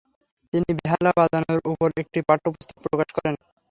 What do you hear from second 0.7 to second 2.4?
বেহালা বাজানোর উপর একটি